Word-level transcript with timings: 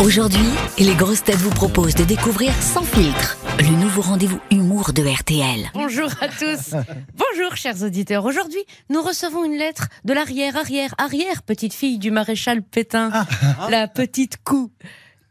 Aujourd'hui, 0.00 0.50
les 0.78 0.94
grosses 0.96 1.22
têtes 1.22 1.36
vous 1.36 1.50
proposent 1.50 1.94
de 1.94 2.02
découvrir 2.02 2.52
Sans 2.60 2.82
filtre, 2.82 3.38
le 3.60 3.80
nouveau 3.80 4.02
rendez-vous 4.02 4.40
humour 4.50 4.92
de 4.92 5.02
RTL. 5.02 5.70
Bonjour 5.72 6.10
à 6.20 6.26
tous. 6.28 6.74
Bonjour 7.16 7.56
chers 7.56 7.80
auditeurs. 7.82 8.24
Aujourd'hui, 8.24 8.58
nous 8.90 9.00
recevons 9.00 9.44
une 9.44 9.56
lettre 9.56 9.88
de 10.04 10.12
l'arrière, 10.12 10.56
arrière, 10.56 10.94
arrière 10.98 11.42
petite 11.44 11.72
fille 11.72 11.98
du 11.98 12.10
maréchal 12.10 12.62
Pétain, 12.62 13.24
la 13.70 13.86
petite 13.86 14.36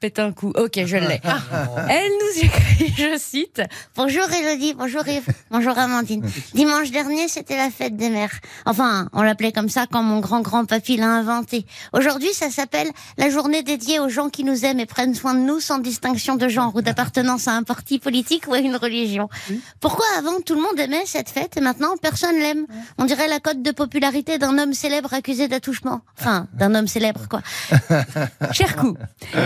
Cou. 0.04 0.08
Pétain 0.10 0.32
coup. 0.34 0.52
Ok, 0.58 0.82
je 0.86 0.98
l'ai. 0.98 1.22
Elle 1.90 2.12
nous 2.12 2.46
écrit, 2.46 2.94
je 2.98 3.18
cite. 3.18 3.62
Bonjour 3.96 4.26
Elodie, 4.30 4.74
bonjour 4.74 5.08
Yves, 5.08 5.30
bonjour 5.50 5.78
Amandine. 5.78 6.26
Dimanche 6.54 6.92
dernier, 6.92 7.30
c'était 7.30 7.56
la 7.56 7.70
fête 7.70 7.96
des 7.96 8.10
mères. 8.10 8.34
Enfin, 8.66 9.08
on 9.14 9.22
l'appelait 9.22 9.54
comme 9.54 9.70
ça 9.70 9.86
quand 9.90 10.04
mon 10.04 10.20
grand-grand 10.20 10.66
papy 10.66 10.98
l'a 10.98 11.10
inventé. 11.10 11.66
Aujourd'hui, 11.94 12.34
ça 12.34 12.50
s'appelle 12.50 12.90
la 13.18 13.30
journée 13.30 13.64
dédiée 13.64 14.02
aux 14.02 14.10
gens 14.10 14.30
qui 14.30 14.44
nous 14.44 14.66
aiment 14.66 14.82
et 14.82 14.86
prennent 14.86 15.16
soin 15.16 15.36
de 15.36 15.40
nous 15.40 15.62
sans 15.62 15.78
distinction 15.78 16.36
de 16.36 16.50
genre 16.50 16.76
ou 16.76 16.82
d'appartenance 16.82 17.48
à 17.48 17.54
un 17.54 17.64
parti 17.64 17.98
politique 17.98 18.48
ou 18.50 18.54
à 18.54 18.60
une 18.60 18.76
religion. 18.76 19.30
Pourquoi 19.80 20.06
avant 20.18 20.42
tout 20.42 20.56
le 20.56 20.62
monde 20.62 20.80
aimait 20.80 21.06
cette 21.06 21.30
fête 21.30 21.56
et 21.56 21.62
maintenant 21.62 21.96
personne 22.02 22.38
l'aime? 22.38 22.66
On 22.98 23.06
dirait 23.06 23.30
la 23.30 23.40
cote 23.40 23.62
de 23.62 23.72
popularité 23.72 24.38
d'un 24.38 24.58
homme 24.58 24.74
célèbre 24.74 25.14
accusé 25.14 25.48
d'attouchement. 25.48 26.02
Enfin, 26.20 26.48
d'un 26.54 26.76
homme 26.76 26.88
célèbre, 26.88 27.22
quoi. 27.30 27.42
Cher 28.52 28.76
coup. 28.76 28.98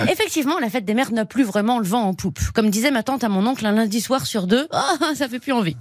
Effectivement, 0.10 0.47
la 0.60 0.70
fête 0.70 0.86
des 0.86 0.94
mères 0.94 1.12
n'a 1.12 1.26
plus 1.26 1.44
vraiment 1.44 1.80
le 1.80 1.86
vent 1.86 2.04
en 2.04 2.14
poupe. 2.14 2.40
Comme 2.54 2.70
disait 2.70 2.92
ma 2.92 3.04
tante 3.04 3.24
à 3.24 3.30
mon 3.30 3.46
oncle 3.46 3.66
un 3.66 3.74
lundi 3.74 4.02
soir 4.02 4.26
sur 4.26 4.48
deux, 4.48 4.68
ah, 4.72 4.96
ça 5.16 5.28
fait 5.28 5.40
plus 5.40 5.52
envie. 5.52 5.76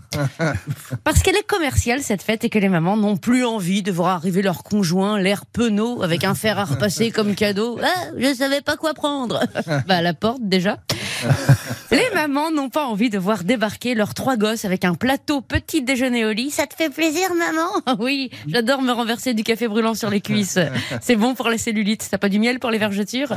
Parce 1.04 1.22
qu'elle 1.22 1.36
est 1.36 1.46
commerciale 1.46 2.02
cette 2.02 2.22
fête 2.22 2.44
et 2.44 2.50
que 2.50 2.58
les 2.58 2.68
mamans 2.68 2.96
n'ont 2.96 3.16
plus 3.16 3.44
envie 3.44 3.82
de 3.82 3.92
voir 3.92 4.16
arriver 4.16 4.42
leur 4.42 4.62
conjoint, 4.62 5.18
l'air 5.18 5.46
penaud, 5.46 6.02
avec 6.02 6.24
un 6.24 6.34
fer 6.34 6.58
à 6.58 6.64
repasser 6.64 7.10
comme 7.10 7.34
cadeau. 7.34 7.78
Ah, 7.82 8.04
je 8.18 8.34
savais 8.34 8.60
pas 8.60 8.76
quoi 8.76 8.94
prendre. 8.94 9.40
bah, 9.86 9.96
à 9.96 10.02
la 10.02 10.14
porte 10.14 10.42
déjà. 10.42 10.78
Les 11.90 12.10
mamans 12.14 12.50
n'ont 12.50 12.68
pas 12.68 12.84
envie 12.84 13.10
de 13.10 13.18
voir 13.18 13.44
débarquer 13.44 13.94
leurs 13.94 14.14
trois 14.14 14.36
gosses 14.36 14.64
avec 14.64 14.84
un 14.84 14.94
plateau 14.94 15.40
petit 15.40 15.82
déjeuner 15.82 16.24
au 16.24 16.32
lit. 16.32 16.50
Ça 16.50 16.66
te 16.66 16.74
fait 16.74 16.90
plaisir, 16.90 17.28
maman? 17.34 17.96
Oui, 18.00 18.30
j'adore 18.48 18.82
me 18.82 18.92
renverser 18.92 19.34
du 19.34 19.42
café 19.42 19.68
brûlant 19.68 19.94
sur 19.94 20.10
les 20.10 20.20
cuisses. 20.20 20.58
C'est 21.00 21.16
bon 21.16 21.34
pour 21.34 21.48
les 21.48 21.58
cellulites. 21.58 22.08
T'as 22.10 22.18
pas 22.18 22.28
du 22.28 22.38
miel 22.38 22.58
pour 22.58 22.70
les 22.70 22.78
vergetures? 22.78 23.36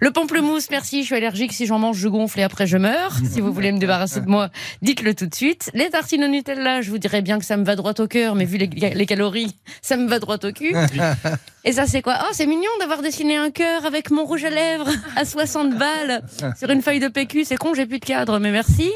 Le 0.00 0.10
pamplemousse, 0.10 0.70
merci. 0.70 1.02
Je 1.02 1.06
suis 1.06 1.14
allergique. 1.16 1.52
Si 1.52 1.66
j'en 1.66 1.78
mange, 1.78 1.98
je 1.98 2.08
gonfle 2.08 2.40
et 2.40 2.42
après 2.42 2.66
je 2.66 2.78
meurs. 2.78 3.16
Si 3.30 3.40
vous 3.40 3.52
voulez 3.52 3.72
me 3.72 3.78
débarrasser 3.78 4.20
de 4.20 4.28
moi, 4.28 4.50
dites-le 4.82 5.14
tout 5.14 5.26
de 5.26 5.34
suite. 5.34 5.70
Les 5.74 5.90
tartines 5.90 6.24
au 6.24 6.28
Nutella, 6.28 6.82
je 6.82 6.90
vous 6.90 6.98
dirais 6.98 7.22
bien 7.22 7.38
que 7.38 7.44
ça 7.44 7.56
me 7.56 7.64
va 7.64 7.76
droit 7.76 7.94
au 7.98 8.06
cœur, 8.06 8.34
mais 8.34 8.44
vu 8.44 8.58
les, 8.58 8.68
les 8.68 9.06
calories, 9.06 9.54
ça 9.82 9.96
me 9.96 10.08
va 10.08 10.18
droit 10.18 10.38
au 10.42 10.52
cul. 10.52 10.74
Et 11.68 11.72
ça, 11.72 11.86
c'est 11.86 12.00
quoi 12.00 12.16
Oh, 12.22 12.28
c'est 12.32 12.46
mignon 12.46 12.70
d'avoir 12.80 13.02
dessiné 13.02 13.36
un 13.36 13.50
cœur 13.50 13.84
avec 13.84 14.10
mon 14.10 14.24
rouge 14.24 14.42
à 14.42 14.48
lèvres 14.48 14.88
à 15.16 15.26
60 15.26 15.74
balles 15.76 16.22
sur 16.58 16.70
une 16.70 16.80
feuille 16.80 16.98
de 16.98 17.08
PQ. 17.08 17.44
C'est 17.44 17.58
con, 17.58 17.74
j'ai 17.74 17.84
plus 17.84 17.98
de 17.98 18.06
cadre, 18.06 18.38
mais 18.38 18.50
merci. 18.50 18.90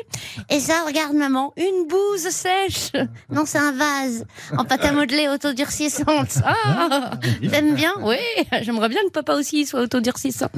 Et 0.49 0.59
ça, 0.59 0.83
regarde, 0.87 1.13
maman, 1.13 1.53
Une 1.59 1.87
bouse 1.87 2.31
sèche. 2.31 2.91
non, 3.31 3.43
c'est 3.45 3.59
un 3.59 3.73
vase 3.73 4.25
en 4.57 4.65
pâte 4.65 4.87
à 4.87 4.93
modeler 4.93 5.29
autodurcissante. 5.29 6.39
Ah, 6.47 7.11
t'aimes 7.51 7.75
bien 7.75 7.93
Oui, 8.01 8.17
j'aimerais 8.63 8.89
bien 8.89 9.03
que 9.05 9.11
papa 9.11 9.35
aussi 9.35 9.67
soit 9.67 9.81
autodurcissant. 9.81 10.49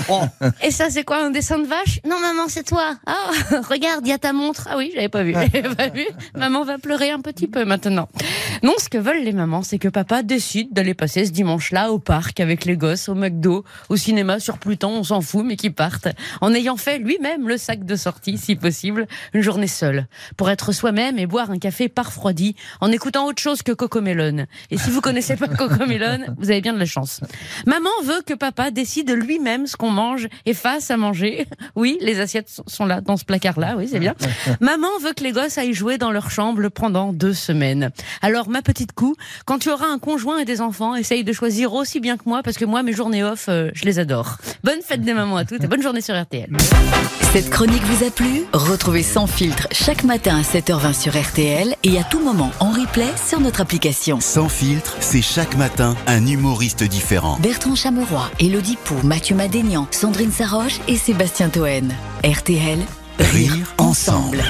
Et 0.62 0.70
ça, 0.70 0.88
c'est 0.88 1.04
quoi 1.04 1.18
un 1.22 1.30
dessin 1.30 1.58
de 1.58 1.66
vache 1.66 2.00
Non, 2.08 2.18
maman, 2.20 2.44
c'est 2.48 2.64
toi. 2.64 2.94
Ah, 3.04 3.30
regarde, 3.68 4.06
il 4.06 4.08
y 4.08 4.14
a 4.14 4.18
ta 4.18 4.32
montre. 4.32 4.66
Ah 4.70 4.78
oui, 4.78 4.92
j'avais 4.94 5.10
pas 5.10 5.24
vu. 5.24 5.34
J'avais 5.52 5.74
pas 5.74 5.88
vu. 5.88 6.06
Maman 6.34 6.64
va 6.64 6.78
pleurer 6.78 7.10
un 7.10 7.20
petit 7.20 7.48
peu 7.48 7.66
maintenant. 7.66 8.08
Non, 8.62 8.74
ce 8.78 8.90
que 8.90 8.98
veulent 8.98 9.24
les 9.24 9.32
mamans, 9.32 9.62
c'est 9.62 9.78
que 9.78 9.88
papa 9.88 10.22
décide 10.22 10.72
d'aller 10.72 10.92
passer 10.92 11.24
ce 11.24 11.30
dimanche-là 11.30 11.92
au 11.92 11.98
parc 11.98 12.40
avec 12.40 12.66
les 12.66 12.76
gosses, 12.76 13.08
au 13.08 13.14
McDo, 13.14 13.64
au 13.88 13.96
cinéma 13.96 14.38
sur 14.38 14.58
Pluton, 14.58 14.90
on 14.90 15.02
s'en 15.02 15.22
fout, 15.22 15.46
mais 15.46 15.56
qu'ils 15.56 15.72
partent. 15.72 16.08
En 16.42 16.52
ayant 16.52 16.76
fait 16.76 16.98
lui-même 16.98 17.48
le 17.48 17.56
sac 17.56 17.86
de 17.86 17.96
sortie, 17.96 18.36
si 18.36 18.56
possible, 18.56 19.06
une 19.32 19.40
journée 19.40 19.66
seule. 19.66 20.08
Pour 20.36 20.50
être 20.50 20.72
soi-même 20.72 21.18
et 21.18 21.26
boire 21.26 21.50
un 21.50 21.58
café 21.58 21.88
parfroidi 21.88 22.54
en 22.82 22.92
écoutant 22.92 23.26
autre 23.26 23.40
chose 23.40 23.62
que 23.62 23.72
Cocomelon. 23.72 24.44
Et 24.70 24.76
si 24.76 24.90
vous 24.90 25.00
connaissez 25.00 25.36
pas 25.36 25.48
Cocomelon, 25.48 26.34
vous 26.36 26.50
avez 26.50 26.60
bien 26.60 26.74
de 26.74 26.78
la 26.78 26.86
chance. 26.86 27.22
Maman 27.64 27.88
veut 28.04 28.20
que 28.26 28.34
papa 28.34 28.70
décide 28.70 29.10
lui-même 29.10 29.66
ce 29.66 29.76
qu'on 29.76 29.90
mange 29.90 30.28
et 30.44 30.52
fasse 30.52 30.90
à 30.90 30.98
manger. 30.98 31.46
Oui, 31.76 31.96
les 32.02 32.20
assiettes 32.20 32.50
sont 32.66 32.84
là, 32.84 33.00
dans 33.00 33.16
ce 33.16 33.24
placard-là, 33.24 33.76
oui, 33.78 33.88
c'est 33.90 34.00
bien. 34.00 34.14
Maman 34.60 34.98
veut 35.02 35.14
que 35.14 35.24
les 35.24 35.32
gosses 35.32 35.56
aillent 35.56 35.72
jouer 35.72 35.96
dans 35.96 36.10
leur 36.10 36.30
chambre 36.30 36.68
pendant 36.68 37.14
deux 37.14 37.32
semaines. 37.32 37.90
Alors, 38.20 38.49
ma 38.50 38.62
petite 38.62 38.92
cou, 38.92 39.16
quand 39.46 39.58
tu 39.58 39.70
auras 39.70 39.86
un 39.86 39.98
conjoint 39.98 40.38
et 40.38 40.44
des 40.44 40.60
enfants, 40.60 40.94
essaye 40.94 41.24
de 41.24 41.32
choisir 41.32 41.72
aussi 41.72 42.00
bien 42.00 42.16
que 42.16 42.24
moi, 42.26 42.42
parce 42.42 42.56
que 42.56 42.64
moi, 42.64 42.82
mes 42.82 42.92
journées 42.92 43.24
off, 43.24 43.46
euh, 43.48 43.70
je 43.74 43.84
les 43.84 43.98
adore. 43.98 44.38
Bonne 44.64 44.82
fête 44.82 45.02
des 45.02 45.14
mamans 45.14 45.36
à 45.36 45.44
toutes 45.44 45.64
et 45.64 45.66
bonne 45.66 45.82
journée 45.82 46.00
sur 46.00 46.20
RTL. 46.20 46.50
Cette 47.32 47.50
chronique 47.50 47.82
vous 47.84 48.04
a 48.04 48.10
plu? 48.10 48.42
Retrouvez 48.52 49.02
Sans 49.02 49.26
filtre 49.26 49.68
chaque 49.70 50.04
matin 50.04 50.38
à 50.38 50.42
7h20 50.42 51.00
sur 51.00 51.20
RTL 51.20 51.74
et 51.84 51.98
à 51.98 52.02
tout 52.04 52.20
moment 52.20 52.50
en 52.60 52.70
replay 52.70 53.08
sur 53.28 53.40
notre 53.40 53.60
application. 53.60 54.20
Sans 54.20 54.48
filtre, 54.48 54.96
c'est 55.00 55.22
chaque 55.22 55.56
matin 55.56 55.94
un 56.06 56.26
humoriste 56.26 56.82
différent. 56.82 57.38
Bertrand 57.40 57.76
Chameroy, 57.76 58.30
Elodie 58.40 58.78
Pou, 58.84 58.96
Mathieu 59.04 59.36
Madénian, 59.36 59.86
Sandrine 59.90 60.32
Saroche 60.32 60.80
et 60.88 60.96
Sébastien 60.96 61.48
Toen. 61.48 61.92
RTL, 62.24 62.80
Rire 63.18 63.74
ensemble. 63.78 64.42